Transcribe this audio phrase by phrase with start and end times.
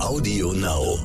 [0.00, 0.96] Audio Now.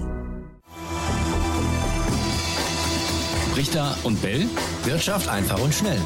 [3.58, 4.48] Richter und Bell.
[4.83, 6.00] Wirtschaft einfach und schnell.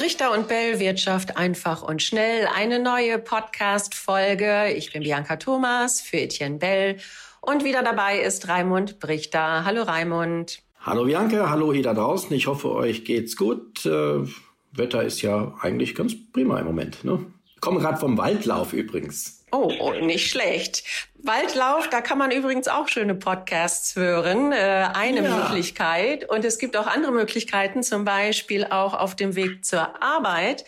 [0.00, 2.48] Richter und Bell Wirtschaft einfach und schnell.
[2.56, 4.72] Eine neue Podcast-Folge.
[4.74, 6.96] Ich bin Bianca Thomas für Etienne Bell.
[7.42, 9.66] Und wieder dabei ist Raimund Brichter.
[9.66, 10.62] Hallo Raimund.
[10.80, 12.34] Hallo Bianca, hallo ihr da draußen.
[12.34, 13.84] Ich hoffe, euch geht's gut.
[13.84, 14.24] Äh,
[14.72, 17.04] Wetter ist ja eigentlich ganz prima im Moment.
[17.04, 17.26] Ne?
[17.62, 19.44] Komme gerade vom Waldlauf übrigens.
[19.52, 20.82] Oh, oh, nicht schlecht.
[21.22, 24.50] Waldlauf, da kann man übrigens auch schöne Podcasts hören.
[24.50, 25.36] Äh, eine ja.
[25.36, 26.28] Möglichkeit.
[26.28, 30.64] Und es gibt auch andere Möglichkeiten, zum Beispiel auch auf dem Weg zur Arbeit.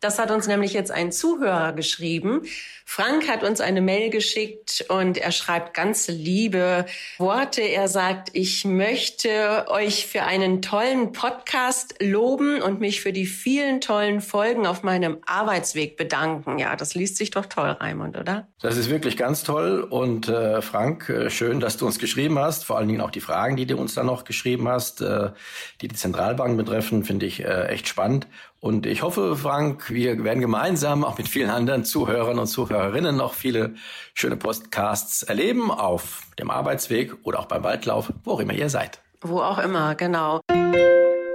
[0.00, 2.42] Das hat uns nämlich jetzt ein Zuhörer geschrieben.
[2.86, 6.86] Frank hat uns eine Mail geschickt und er schreibt ganz liebe
[7.18, 7.60] Worte.
[7.60, 13.80] Er sagt, ich möchte euch für einen tollen Podcast loben und mich für die vielen
[13.80, 16.58] tollen Folgen auf meinem Arbeitsweg bedanken.
[16.58, 18.48] Ja, das liest sich doch toll, Raimund, oder?
[18.60, 19.86] Das ist wirklich ganz toll.
[19.88, 22.64] Und äh, Frank, äh, schön, dass du uns geschrieben hast.
[22.64, 25.30] Vor allen Dingen auch die Fragen, die du uns dann noch geschrieben hast, äh,
[25.80, 28.26] die die Zentralbank betreffen, finde ich äh, echt spannend.
[28.60, 33.32] Und ich hoffe, Frank, wir werden gemeinsam auch mit vielen anderen Zuhörern und Zuhörerinnen noch
[33.32, 33.74] viele
[34.12, 39.00] schöne Podcasts erleben auf dem Arbeitsweg oder auch beim Waldlauf, wo auch immer ihr seid.
[39.22, 40.40] Wo auch immer, genau.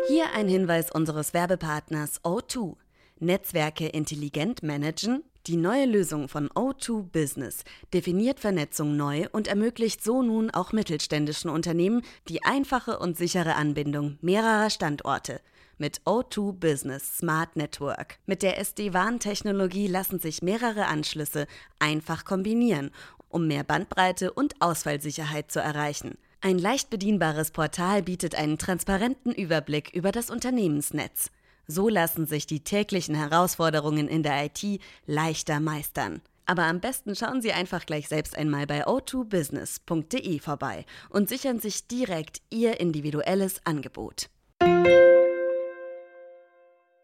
[0.08, 2.76] Hier ein Hinweis unseres Werbepartners O2.
[3.20, 5.24] Netzwerke intelligent managen?
[5.48, 11.50] Die neue Lösung von O2 Business definiert Vernetzung neu und ermöglicht so nun auch mittelständischen
[11.50, 15.42] Unternehmen die einfache und sichere Anbindung mehrerer Standorte–
[15.78, 18.20] mit O2 Business Smart Network.
[18.26, 21.48] Mit der SD-WAN-Technologie lassen sich mehrere Anschlüsse
[21.80, 22.92] einfach kombinieren,
[23.30, 26.18] um mehr Bandbreite und Ausfallsicherheit zu erreichen.
[26.42, 31.32] Ein leicht bedienbares Portal bietet einen transparenten Überblick über das Unternehmensnetz.
[31.68, 36.22] So lassen sich die täglichen Herausforderungen in der IT leichter meistern.
[36.46, 41.88] Aber am besten schauen Sie einfach gleich selbst einmal bei o2business.de vorbei und sichern sich
[41.88, 44.30] direkt Ihr individuelles Angebot.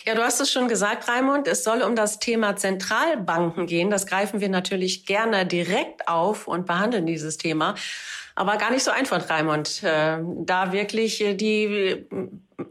[0.06, 1.48] Ja, du hast es schon gesagt, Raimund.
[1.48, 3.90] Es soll um das Thema Zentralbanken gehen.
[3.90, 7.76] Das greifen wir natürlich gerne direkt auf und behandeln dieses Thema.
[8.34, 12.06] Aber gar nicht so einfach, Raimund, äh, da wirklich äh, die,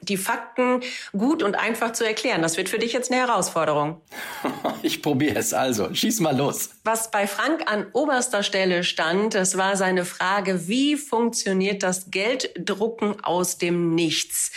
[0.00, 0.80] die Fakten
[1.12, 2.42] gut und einfach zu erklären.
[2.42, 4.00] Das wird für dich jetzt eine Herausforderung.
[4.82, 5.92] Ich probiere es also.
[5.92, 6.70] Schieß mal los.
[6.84, 13.22] Was bei Frank an oberster Stelle stand, das war seine Frage, wie funktioniert das Gelddrucken
[13.22, 14.52] aus dem Nichts?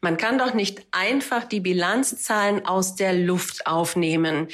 [0.00, 4.48] Man kann doch nicht einfach die Bilanzzahlen aus der Luft aufnehmen.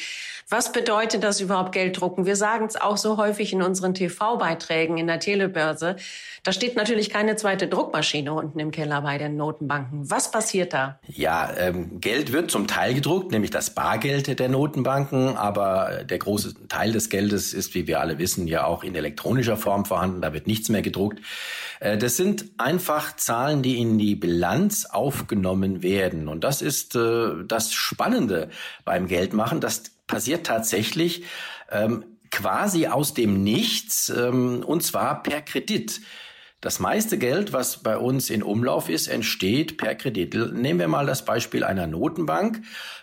[0.52, 2.26] Was bedeutet das überhaupt Gelddrucken?
[2.26, 5.96] Wir sagen es auch so häufig in unseren TV-Beiträgen in der Telebörse.
[6.42, 10.10] Da steht natürlich keine zweite Druckmaschine unten im Keller bei den Notenbanken.
[10.10, 11.00] Was passiert da?
[11.08, 16.68] Ja, ähm, Geld wird zum Teil gedruckt, nämlich das Bargeld der Notenbanken, aber der große
[16.68, 20.20] Teil des Geldes ist, wie wir alle wissen, ja auch in elektronischer Form vorhanden.
[20.20, 21.20] Da wird nichts mehr gedruckt.
[21.80, 26.28] Äh, das sind einfach Zahlen, die in die Bilanz aufgenommen werden.
[26.28, 28.50] Und das ist äh, das Spannende
[28.84, 29.62] beim Geldmachen.
[29.62, 31.24] Das passiert tatsächlich
[31.70, 36.02] ähm, quasi aus dem Nichts ähm, und zwar per Kredit.
[36.60, 40.34] Das meiste Geld, was bei uns in Umlauf ist, entsteht per Kredit.
[40.52, 42.60] Nehmen wir mal das Beispiel einer Notenbank.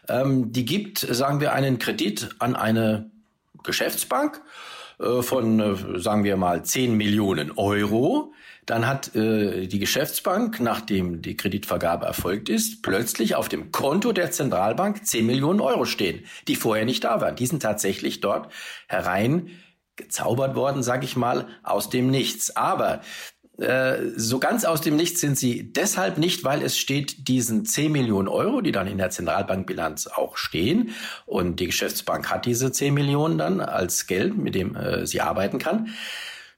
[0.07, 3.09] Ähm, die gibt, sagen wir, einen Kredit an eine
[3.63, 4.39] Geschäftsbank
[4.99, 8.33] von, äh, sagen wir mal, 10 Millionen Euro.
[8.65, 14.31] Dann hat äh, die Geschäftsbank, nachdem die Kreditvergabe erfolgt ist, plötzlich auf dem Konto der
[14.31, 17.35] Zentralbank 10 Millionen Euro stehen, die vorher nicht da waren.
[17.35, 18.51] Die sind tatsächlich dort
[18.87, 19.49] herein
[19.95, 22.55] gezaubert worden, sage ich mal, aus dem Nichts.
[22.55, 23.38] Aber äh,
[24.15, 28.27] so ganz aus dem Nichts sind sie deshalb nicht, weil es steht diesen 10 Millionen
[28.27, 30.91] Euro, die dann in der Zentralbankbilanz auch stehen.
[31.25, 35.59] Und die Geschäftsbank hat diese 10 Millionen dann als Geld, mit dem äh, sie arbeiten
[35.59, 35.89] kann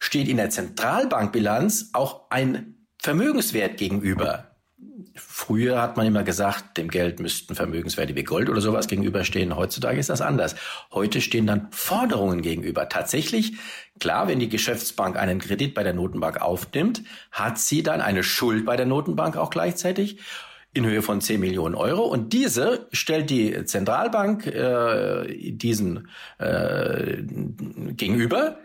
[0.01, 4.50] steht in der Zentralbankbilanz auch ein Vermögenswert gegenüber.
[5.41, 9.55] Früher hat man immer gesagt, dem Geld müssten Vermögenswerte wie Gold oder sowas gegenüberstehen.
[9.55, 10.55] Heutzutage ist das anders.
[10.91, 12.87] Heute stehen dann Forderungen gegenüber.
[12.89, 13.53] Tatsächlich,
[13.99, 17.01] klar, wenn die Geschäftsbank einen Kredit bei der Notenbank aufnimmt,
[17.31, 20.19] hat sie dann eine Schuld bei der Notenbank auch gleichzeitig
[20.75, 22.03] in Höhe von 10 Millionen Euro.
[22.03, 26.07] Und diese stellt die Zentralbank äh, diesen
[26.37, 27.17] äh,
[27.93, 28.59] gegenüber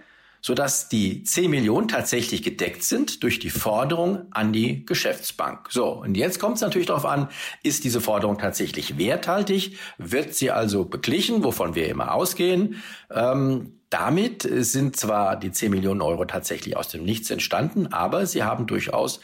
[0.47, 5.73] sodass die 10 Millionen tatsächlich gedeckt sind durch die Forderung an die Geschäftsbank.
[5.73, 7.29] So, und jetzt kommt es natürlich darauf an,
[7.65, 9.77] ist diese Forderung tatsächlich werthaltig?
[9.99, 12.81] Wird sie also beglichen, wovon wir immer ausgehen?
[13.11, 18.45] Ähm, damit sind zwar die 10 Millionen Euro tatsächlich aus dem Nichts entstanden, aber sie
[18.45, 19.19] haben durchaus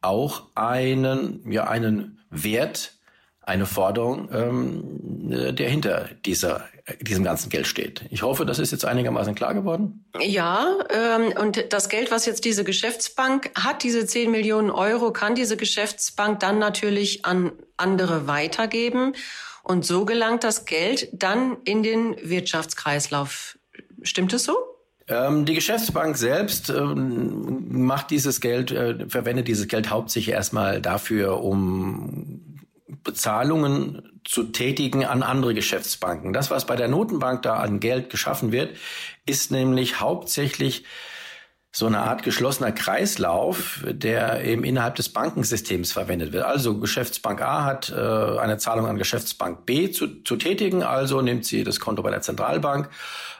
[0.00, 2.94] auch einen, ja, einen Wert
[3.44, 6.68] eine Forderung, ähm, der hinter dieser,
[7.00, 8.02] diesem ganzen Geld steht.
[8.10, 10.04] Ich hoffe, das ist jetzt einigermaßen klar geworden.
[10.20, 15.34] Ja, ähm, und das Geld, was jetzt diese Geschäftsbank hat, diese 10 Millionen Euro, kann
[15.34, 19.14] diese Geschäftsbank dann natürlich an andere weitergeben.
[19.64, 23.58] Und so gelangt das Geld dann in den Wirtschaftskreislauf.
[24.02, 24.56] Stimmt es so?
[25.08, 31.42] Ähm, die Geschäftsbank selbst ähm, macht dieses Geld, äh, verwendet dieses Geld hauptsächlich erstmal dafür,
[31.42, 32.51] um
[33.04, 36.32] Bezahlungen zu tätigen an andere Geschäftsbanken.
[36.32, 38.76] Das, was bei der Notenbank da an Geld geschaffen wird,
[39.26, 40.84] ist nämlich hauptsächlich
[41.74, 46.44] so eine Art geschlossener Kreislauf, der eben innerhalb des Bankensystems verwendet wird.
[46.44, 51.46] Also Geschäftsbank A hat äh, eine Zahlung an Geschäftsbank B zu, zu tätigen, also nimmt
[51.46, 52.90] sie das Konto bei der Zentralbank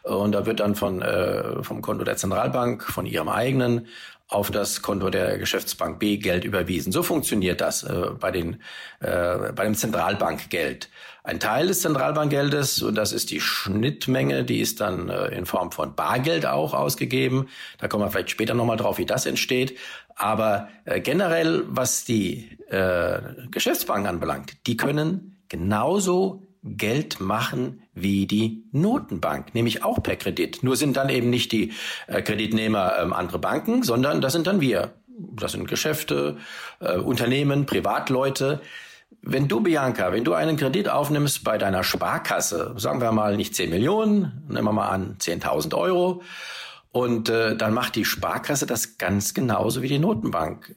[0.05, 3.87] und da wird dann von, äh, vom Konto der Zentralbank, von ihrem eigenen,
[4.33, 6.93] auf das Konto der Geschäftsbank B Geld überwiesen.
[6.93, 8.63] So funktioniert das äh, bei, den,
[9.01, 10.89] äh, bei dem Zentralbankgeld.
[11.25, 15.71] Ein Teil des Zentralbankgeldes, und das ist die Schnittmenge, die ist dann äh, in Form
[15.71, 17.49] von Bargeld auch ausgegeben.
[17.79, 19.79] Da kommen wir vielleicht später nochmal drauf, wie das entsteht.
[20.15, 23.21] Aber äh, generell, was die äh,
[23.51, 30.63] Geschäftsbanken anbelangt, die können genauso Geld machen wie die Notenbank, nämlich auch per Kredit.
[30.63, 31.73] Nur sind dann eben nicht die
[32.07, 34.95] äh, Kreditnehmer ähm, andere Banken, sondern das sind dann wir.
[35.19, 36.37] Das sind Geschäfte,
[36.81, 38.61] äh, Unternehmen, Privatleute.
[39.21, 43.55] Wenn du, Bianca, wenn du einen Kredit aufnimmst bei deiner Sparkasse, sagen wir mal nicht
[43.55, 46.23] 10 Millionen, nehmen wir mal an 10.000 Euro,
[46.93, 50.77] und äh, dann macht die Sparkasse das ganz genauso wie die Notenbank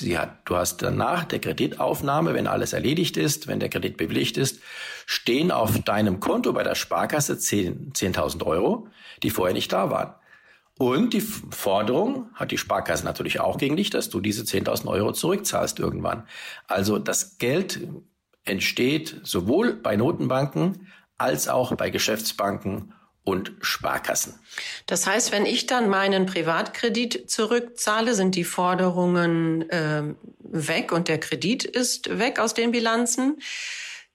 [0.00, 4.60] hat, du hast danach der Kreditaufnahme, wenn alles erledigt ist, wenn der Kredit bewilligt ist,
[5.06, 8.88] stehen auf deinem Konto bei der Sparkasse 10.000 10 Euro,
[9.22, 10.14] die vorher nicht da waren.
[10.78, 15.12] Und die Forderung hat die Sparkasse natürlich auch gegen dich, dass du diese 10.000 Euro
[15.12, 16.26] zurückzahlst irgendwann.
[16.66, 17.88] Also das Geld
[18.44, 22.92] entsteht sowohl bei Notenbanken als auch bei Geschäftsbanken
[23.26, 24.34] und Sparkassen.
[24.86, 31.18] Das heißt, wenn ich dann meinen Privatkredit zurückzahle, sind die Forderungen äh, weg und der
[31.18, 33.42] Kredit ist weg aus den Bilanzen.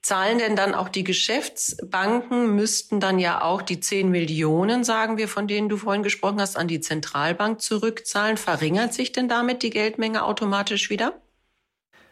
[0.02, 5.28] Zahlen denn dann auch die Geschäftsbanken, müssten dann ja auch die 10 Millionen, sagen wir,
[5.28, 8.38] von denen du vorhin gesprochen hast, an die Zentralbank zurückzahlen.
[8.38, 11.22] Verringert sich denn damit die Geldmenge automatisch wieder?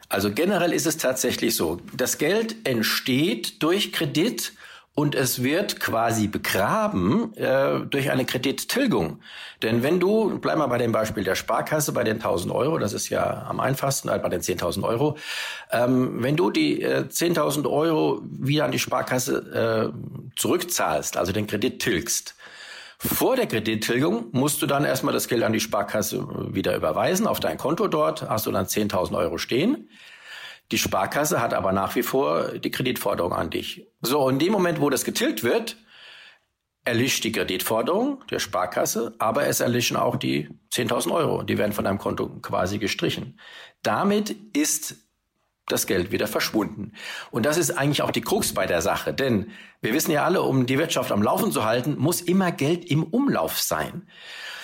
[0.10, 4.52] Also generell ist es tatsächlich so, das Geld entsteht durch Kredit
[5.00, 9.22] und es wird quasi begraben äh, durch eine Kredittilgung.
[9.62, 12.92] Denn wenn du, bleib mal bei dem Beispiel der Sparkasse, bei den 1000 Euro, das
[12.92, 15.16] ist ja am einfachsten, äh, bei den 10.000 Euro,
[15.72, 21.48] ähm, wenn du die äh, 10.000 Euro wieder an die Sparkasse äh, zurückzahlst, also den
[21.48, 22.36] Kredit tilgst,
[22.98, 27.40] vor der Kredittilgung musst du dann erstmal das Geld an die Sparkasse wieder überweisen, auf
[27.40, 29.88] dein Konto dort hast du dann 10.000 Euro stehen.
[30.72, 33.88] Die Sparkasse hat aber nach wie vor die Kreditforderung an dich.
[34.02, 35.78] So, in dem Moment, wo das getilgt wird,
[36.86, 41.44] erlischt die Kreditforderung der Sparkasse, aber es erlischen auch die 10.000 Euro.
[41.44, 43.40] Die werden von deinem Konto quasi gestrichen.
[43.84, 45.09] Damit ist
[45.72, 46.94] das Geld wieder verschwunden.
[47.32, 49.52] Und das ist eigentlich auch die Krux bei der Sache, denn
[49.82, 53.04] wir wissen ja alle, um die Wirtschaft am Laufen zu halten, muss immer Geld im
[53.04, 54.04] Umlauf sein.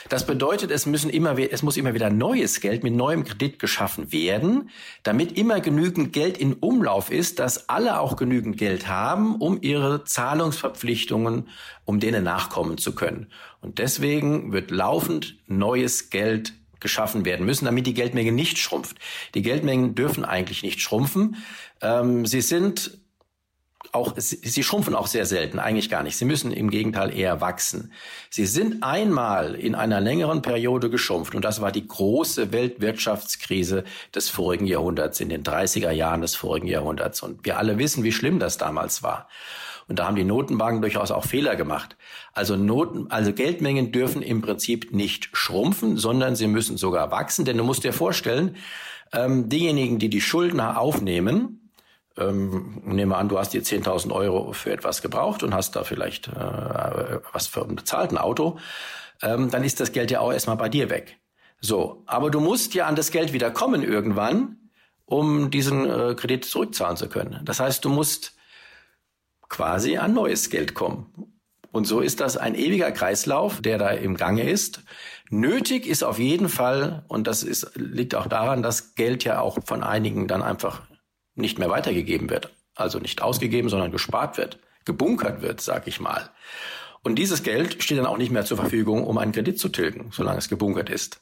[0.07, 4.12] Das bedeutet, es müssen immer, es muss immer wieder neues Geld mit neuem Kredit geschaffen
[4.12, 4.69] werden,
[5.02, 10.04] damit immer genügend Geld in Umlauf ist, dass alle auch genügend Geld haben, um ihre
[10.04, 11.50] Zahlungsverpflichtungen,
[11.86, 13.31] um denen nachkommen zu können.
[13.62, 16.54] Und deswegen wird laufend neues Geld
[16.85, 18.97] geschaffen werden müssen, damit die Geldmenge nicht schrumpft.
[19.33, 21.37] Die Geldmengen dürfen eigentlich nicht schrumpfen.
[21.81, 22.99] Ähm, sie sind
[23.92, 26.18] auch, sie schrumpfen auch sehr selten, eigentlich gar nicht.
[26.18, 27.92] Sie müssen im Gegenteil eher wachsen.
[28.30, 34.30] Sie sind einmal in einer längeren Periode geschrumpft und das war die große Weltwirtschaftskrise des
[34.30, 37.23] vorigen Jahrhunderts, in den 30er Jahren des vorigen Jahrhunderts.
[37.23, 39.27] Und wir alle wissen, wie schlimm das damals war.
[39.87, 41.95] Und da haben die Notenbanken durchaus auch Fehler gemacht.
[42.33, 47.45] Also Noten, also Geldmengen dürfen im Prinzip nicht schrumpfen, sondern sie müssen sogar wachsen.
[47.45, 48.56] Denn du musst dir vorstellen,
[49.13, 51.71] ähm, diejenigen, die die Schulden aufnehmen,
[52.18, 56.30] ähm, nehme an, du hast dir 10.000 Euro für etwas gebraucht und hast da vielleicht
[56.30, 58.57] äh, was für ein bezahlten Auto,
[59.21, 61.19] ähm, dann ist das Geld ja auch erstmal bei dir weg.
[61.61, 64.57] So, aber du musst ja an das Geld wieder kommen irgendwann,
[65.06, 67.42] um diesen äh, Kredit zurückzahlen zu können.
[67.44, 68.35] Das heißt, du musst
[69.56, 71.31] quasi an neues Geld kommen.
[71.71, 74.81] Und so ist das ein ewiger Kreislauf, der da im Gange ist.
[75.30, 79.59] Nötig ist auf jeden Fall, und das ist, liegt auch daran, dass Geld ja auch
[79.66, 80.81] von einigen dann einfach
[81.35, 82.54] nicht mehr weitergegeben wird.
[82.76, 86.30] Also nicht ausgegeben, sondern gespart wird, gebunkert wird, sag ich mal.
[87.02, 90.09] Und dieses Geld steht dann auch nicht mehr zur Verfügung, um einen Kredit zu tilgen,
[90.12, 91.21] solange es gebunkert ist.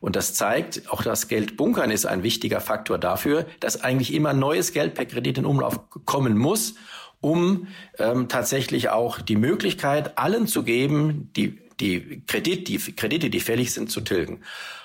[0.00, 4.34] Und das zeigt, auch das Geld bunkern ist ein wichtiger Faktor dafür, dass eigentlich immer
[4.34, 6.74] neues Geld per Kredit in Umlauf kommen muss,
[7.20, 13.40] um ähm, tatsächlich auch die Möglichkeit allen zu geben, die, die, Kredit, die Kredite, die
[13.40, 14.42] fällig sind, zu tilgen.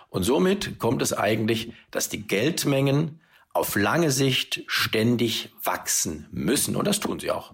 [0.10, 3.20] Und somit kommt es eigentlich, dass die Geldmengen
[3.54, 6.76] auf lange Sicht ständig wachsen müssen.
[6.76, 7.54] Und das tun sie auch.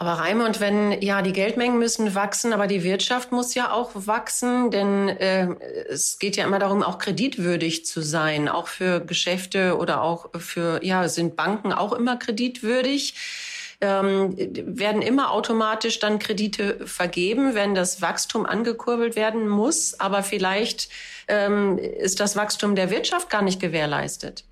[0.00, 4.70] Aber Raimund, wenn ja die Geldmengen müssen wachsen, aber die Wirtschaft muss ja auch wachsen,
[4.70, 5.48] denn äh,
[5.88, 10.84] es geht ja immer darum, auch kreditwürdig zu sein, auch für Geschäfte oder auch für
[10.84, 13.14] ja sind Banken auch immer kreditwürdig.
[13.80, 20.00] Ähm, werden immer automatisch dann Kredite vergeben, wenn das Wachstum angekurbelt werden muss.
[20.00, 20.88] Aber vielleicht
[21.28, 24.44] ähm, ist das Wachstum der Wirtschaft gar nicht gewährleistet.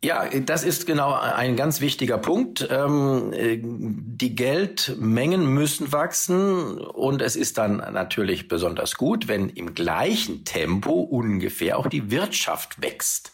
[0.00, 2.68] Ja, das ist genau ein ganz wichtiger Punkt.
[2.70, 10.44] Ähm, die Geldmengen müssen wachsen und es ist dann natürlich besonders gut, wenn im gleichen
[10.44, 13.32] Tempo ungefähr auch die Wirtschaft wächst.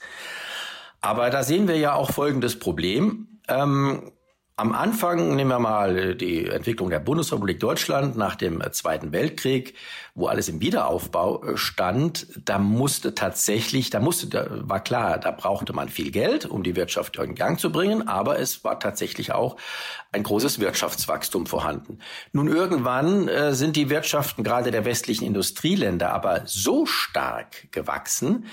[1.03, 3.34] Aber da sehen wir ja auch folgendes Problem.
[3.49, 4.13] Ähm,
[4.57, 9.75] am Anfang nehmen wir mal die Entwicklung der Bundesrepublik Deutschland nach dem Zweiten Weltkrieg,
[10.15, 12.29] wo alles im Wiederaufbau äh, stand.
[12.45, 16.77] Da musste tatsächlich, da musste, da war klar, da brauchte man viel Geld, um die
[16.77, 19.57] Wirtschaft in Gang zu bringen, aber es war tatsächlich auch
[20.13, 21.99] ein großes Wirtschaftswachstum vorhanden.
[22.31, 28.47] Nun irgendwann äh, sind die Wirtschaften gerade der westlichen Industrieländer aber so stark gewachsen,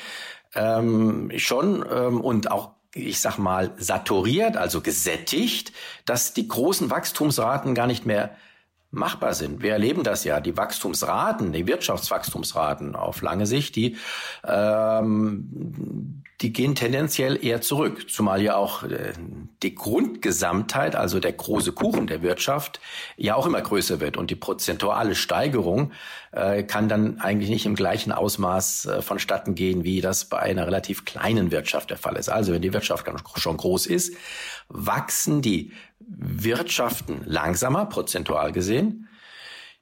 [0.55, 5.71] ähm, schon ähm, und auch ich sag mal, saturiert, also gesättigt,
[6.05, 8.36] dass die großen Wachstumsraten gar nicht mehr
[8.91, 9.63] machbar sind.
[9.63, 13.95] Wir erleben das ja, die Wachstumsraten, die Wirtschaftswachstumsraten auf lange Sicht, die,
[14.45, 19.13] ähm, die gehen tendenziell eher zurück, zumal ja auch äh,
[19.63, 22.81] die Grundgesamtheit, also der große Kuchen der Wirtschaft,
[23.15, 25.93] ja auch immer größer wird und die prozentuale Steigerung
[26.31, 30.65] äh, kann dann eigentlich nicht im gleichen Ausmaß äh, vonstatten gehen, wie das bei einer
[30.65, 32.29] relativ kleinen Wirtschaft der Fall ist.
[32.29, 34.15] Also wenn die Wirtschaft schon groß ist,
[34.69, 39.09] wachsen die Wirtschaften langsamer, prozentual gesehen.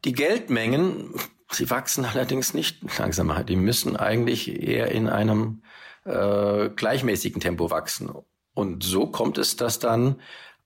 [0.06, 1.14] Die Geldmengen,
[1.52, 3.44] sie wachsen allerdings nicht langsamer.
[3.44, 5.62] Die müssen eigentlich eher in einem
[6.06, 8.10] äh, gleichmäßigen Tempo wachsen.
[8.54, 10.20] Und so kommt es, dass dann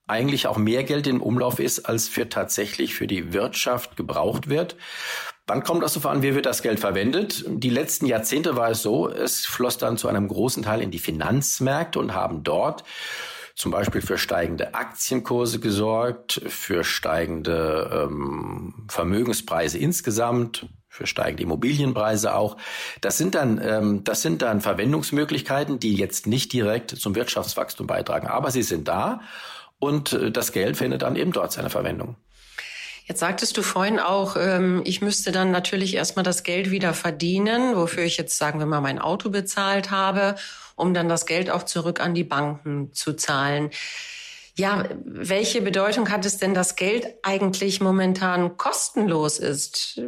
[0.07, 4.75] eigentlich auch mehr Geld im Umlauf ist, als für tatsächlich für die Wirtschaft gebraucht wird.
[5.48, 7.43] Wann kommt das so an, wie wird das Geld verwendet?
[7.48, 11.00] Die letzten Jahrzehnte war es so, es floss dann zu einem großen Teil in die
[11.00, 12.83] Finanzmärkte und haben dort
[13.55, 22.57] zum Beispiel für steigende Aktienkurse gesorgt, für steigende ähm, Vermögenspreise insgesamt, für steigende Immobilienpreise auch.
[23.01, 28.27] Das sind dann, ähm, das sind dann Verwendungsmöglichkeiten, die jetzt nicht direkt zum Wirtschaftswachstum beitragen,
[28.27, 29.22] aber sie sind da
[29.83, 32.15] und äh, das Geld findet dann eben dort seine Verwendung.
[33.05, 37.75] Jetzt sagtest du vorhin auch, ähm, ich müsste dann natürlich erstmal das Geld wieder verdienen,
[37.75, 40.35] wofür ich jetzt, sagen wir mal, mein Auto bezahlt habe
[40.75, 43.69] um dann das Geld auch zurück an die Banken zu zahlen.
[44.55, 49.99] Ja, welche Bedeutung hat es denn, dass Geld eigentlich momentan kostenlos ist?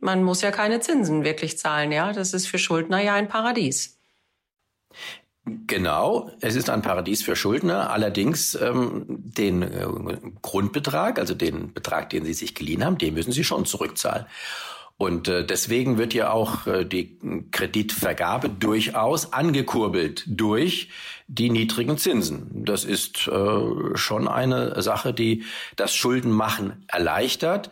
[0.00, 2.12] Man muss ja keine Zinsen wirklich zahlen, ja.
[2.12, 3.95] Das ist für Schuldner ja ein Paradies.
[5.46, 7.90] Genau, es ist ein Paradies für Schuldner.
[7.90, 9.86] Allerdings ähm, den äh,
[10.42, 14.26] Grundbetrag, also den Betrag, den sie sich geliehen haben, den müssen sie schon zurückzahlen.
[14.98, 17.18] Und äh, deswegen wird ja auch äh, die
[17.52, 20.88] Kreditvergabe durchaus angekurbelt durch
[21.28, 22.64] die niedrigen Zinsen.
[22.64, 25.44] Das ist äh, schon eine Sache, die
[25.76, 27.70] das Schuldenmachen erleichtert.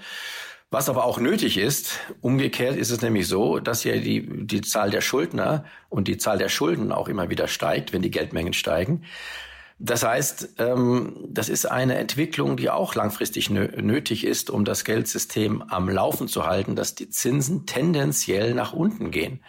[0.70, 4.90] Was aber auch nötig ist, umgekehrt ist es nämlich so, dass ja die, die Zahl
[4.90, 9.04] der Schuldner und die Zahl der Schulden auch immer wieder steigt, wenn die Geldmengen steigen.
[9.78, 15.62] Das heißt, ähm, das ist eine Entwicklung, die auch langfristig nötig ist, um das Geldsystem
[15.62, 19.40] am Laufen zu halten, dass die Zinsen tendenziell nach unten gehen.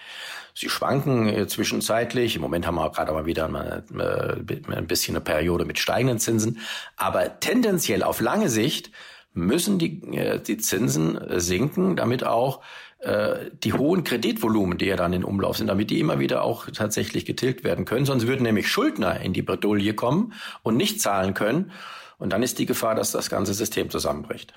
[0.55, 2.35] Sie schwanken äh, zwischenzeitlich.
[2.35, 6.59] Im Moment haben wir gerade mal wieder äh, ein bisschen eine Periode mit steigenden Zinsen.
[6.95, 8.89] Aber tendenziell auf lange Sicht
[9.35, 12.61] müssen die, äh, die Zinsen sinken, damit auch
[12.99, 16.67] äh, die hohen Kreditvolumen, die ja dann in Umlauf sind, damit die immer wieder auch
[16.71, 18.05] tatsächlich getilgt werden können.
[18.05, 21.71] Sonst würden nämlich Schuldner in die Bredouille kommen und nicht zahlen können.
[22.17, 24.53] Und dann ist die Gefahr, dass das ganze System zusammenbricht.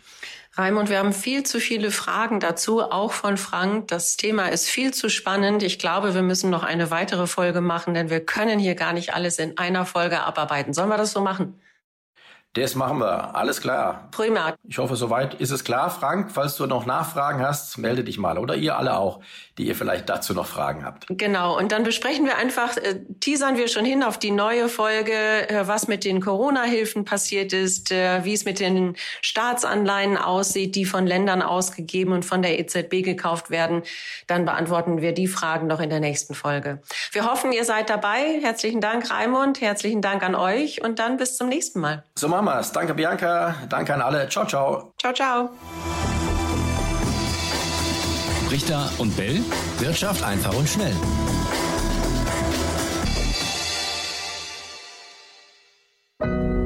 [0.54, 3.88] Raimund, wir haben viel zu viele Fragen dazu, auch von Frank.
[3.88, 5.62] Das Thema ist viel zu spannend.
[5.62, 9.12] Ich glaube, wir müssen noch eine weitere Folge machen, denn wir können hier gar nicht
[9.12, 10.72] alles in einer Folge abarbeiten.
[10.72, 11.60] Sollen wir das so machen?
[12.54, 13.36] Das machen wir.
[13.36, 14.08] Alles klar.
[14.10, 14.54] Prima.
[14.64, 15.90] Ich hoffe, soweit ist es klar.
[15.90, 18.38] Frank, falls du noch Nachfragen hast, melde dich mal.
[18.38, 19.20] Oder ihr alle auch,
[19.58, 21.06] die ihr vielleicht dazu noch Fragen habt.
[21.10, 21.58] Genau.
[21.58, 25.68] Und dann besprechen wir einfach, äh, teasern wir schon hin auf die neue Folge, äh,
[25.68, 31.06] was mit den Corona-Hilfen passiert ist, äh, wie es mit den Staatsanleihen aussieht, die von
[31.06, 33.82] Ländern ausgegeben und von der EZB gekauft werden.
[34.26, 36.80] Dann beantworten wir die Fragen noch in der nächsten Folge.
[37.12, 38.40] Wir hoffen, ihr seid dabei.
[38.40, 39.60] Herzlichen Dank, Raimund.
[39.60, 40.82] Herzlichen Dank an euch.
[40.82, 42.04] Und dann bis zum nächsten Mal.
[42.16, 42.72] So machen wir's.
[42.72, 43.54] Danke, Bianca.
[43.68, 44.28] Danke an alle.
[44.28, 44.92] Ciao, ciao.
[44.98, 45.50] Ciao, ciao.
[48.50, 49.40] Richter und Bell.
[49.78, 50.94] Wirtschaft einfach und schnell.
[56.20, 56.57] Audio Now.